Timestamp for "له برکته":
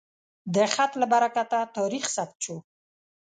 1.01-1.59